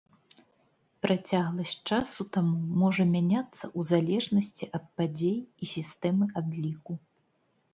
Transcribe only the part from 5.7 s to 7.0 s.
сістэмы адліку.